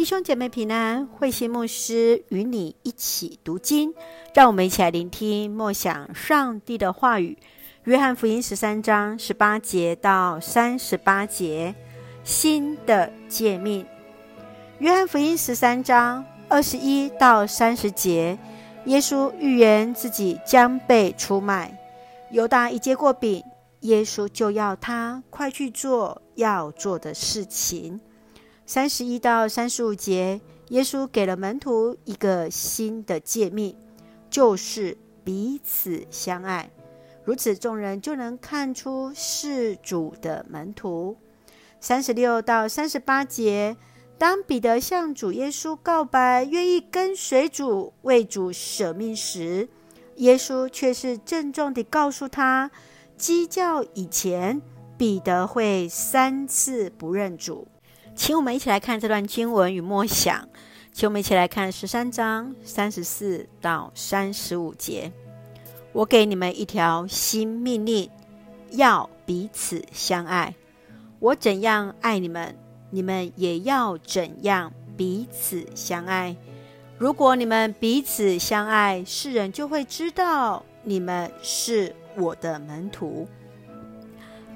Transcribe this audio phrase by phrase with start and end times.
[0.00, 3.92] 弟兄姐妹平安，慧心牧师与你一起读经，
[4.32, 7.36] 让我们一起来聆听默想上帝的话语。
[7.84, 11.74] 约翰福音十三章十八节到三十八节，
[12.24, 13.84] 新的诫命。
[14.78, 18.38] 约翰福音十三章二十一到三十节，
[18.86, 21.78] 耶稣预言自己将被出卖。
[22.30, 23.44] 犹大一接过饼，
[23.80, 28.00] 耶稣就要他快去做要做的事情。
[28.72, 33.74] 三十一到三十五节，耶稣给了门徒一个新的诫命，
[34.30, 36.70] 就是彼此相爱。
[37.24, 41.16] 如此，众人就能看出是主的门徒。
[41.80, 43.76] 三十六到三十八节，
[44.16, 49.68] 当彼得向主耶稣告白，愿意跟随主、为主舍命时，
[50.18, 52.70] 耶稣却是郑重地告诉他，
[53.16, 54.62] 鸡叫以前，
[54.96, 57.66] 彼得会三次不认主。
[58.14, 60.48] 请我们一起来看这段经文与默想。
[60.92, 65.10] 请我们一起来看十三章三十四到三十五节。
[65.92, 68.10] 我给你们一条新命令，
[68.72, 70.54] 要彼此相爱。
[71.20, 72.56] 我怎样爱你们，
[72.90, 76.36] 你们也要怎样彼此相爱。
[76.98, 83.26] 如果你们彼此相爱，世人就会知道你们是我的门徒。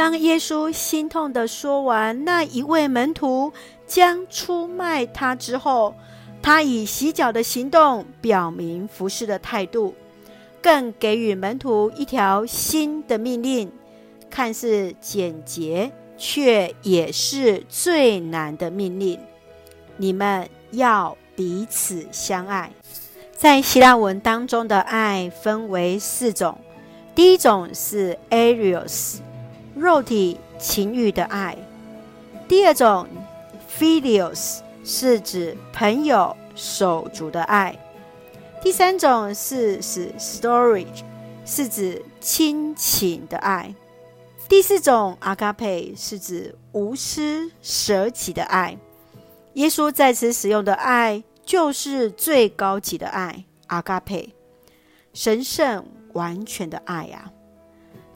[0.00, 3.52] 当耶稣心痛地说完那一位门徒
[3.86, 5.94] 将出卖他之后，
[6.40, 9.94] 他以洗脚的行动表明服侍的态度，
[10.62, 13.70] 更给予门徒一条新的命令，
[14.30, 19.20] 看似简洁，却也是最难的命令：
[19.98, 22.72] 你们要彼此相爱。
[23.36, 26.56] 在希腊文当中的爱分为四种，
[27.14, 29.18] 第一种是 Arios。
[29.74, 31.56] 肉体情欲的爱。
[32.48, 33.06] 第二种
[33.78, 37.78] ，Philios，是指朋友手足的爱。
[38.62, 41.02] 第三种是指 storage
[41.46, 43.74] 是指亲情的爱。
[44.48, 48.76] 第四种，Agape，是指无私舍己的爱。
[49.54, 54.30] 耶稣在此使用的爱，就是最高级的爱，Agape，
[55.14, 57.39] 神圣完全的爱呀、啊。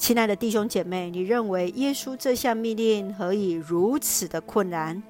[0.04, 5.03] 亲爱的弟兄姐妹，你认为耶稣这项命令何以如此的困难？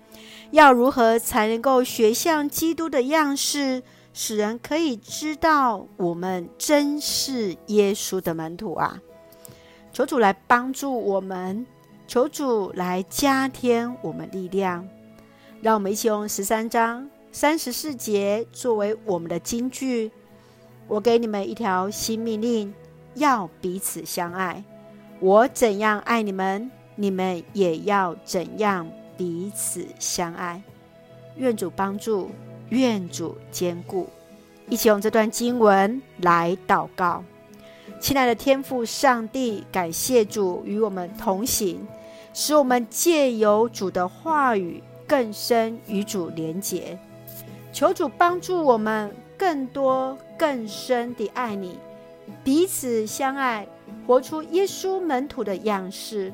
[0.52, 9.02] 要如何才能够学像基督的样式，使人可以知道我们真是耶稣的门徒啊？
[9.92, 11.66] 求主来帮助我们，
[12.06, 14.88] 求主来加添我们力量。
[15.60, 20.12] 让我们一起用十三章三十四节作为我们的金句。
[20.86, 22.72] 我给你们一条新命令，
[23.16, 24.62] 要彼此相爱。
[25.24, 28.86] 我怎样爱你们，你们也要怎样
[29.16, 30.62] 彼此相爱。
[31.36, 32.30] 愿主帮助，
[32.68, 34.10] 愿主坚固。
[34.68, 37.24] 一起用这段经文来祷告。
[37.98, 41.88] 亲爱的天父上帝，感谢主与我们同行，
[42.34, 46.98] 使我们借由主的话语更深与主连结。
[47.72, 51.78] 求主帮助我们更多更深地爱你，
[52.44, 53.66] 彼此相爱。
[54.06, 56.32] 活出耶稣门徒的样式，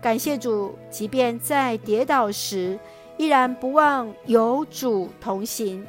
[0.00, 2.78] 感谢主，即便在跌倒时，
[3.16, 5.86] 依然不忘有主同行。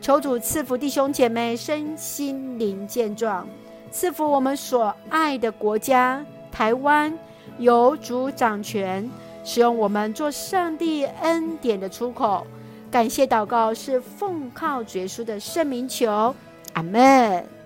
[0.00, 3.48] 求主赐福弟兄姐妹身心灵健壮，
[3.92, 7.16] 赐福我们所爱的国家台湾，
[7.58, 9.08] 有主掌权，
[9.44, 12.44] 使用我们做上帝恩典的出口。
[12.90, 16.34] 感谢祷告是奉靠主耶稣的圣名求，
[16.72, 17.61] 阿门。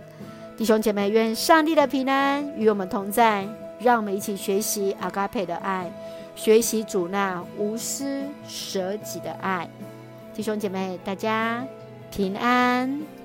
[0.56, 3.46] 弟兄姐妹，愿上帝的平安与我们同在。
[3.78, 5.92] 让我们一起学习阿嘎佩的爱，
[6.34, 9.68] 学习主那无私舍己的爱。
[10.34, 11.62] 弟兄姐妹，大家
[12.10, 13.15] 平安。